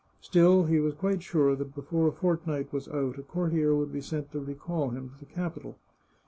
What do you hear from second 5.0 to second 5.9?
to the capital.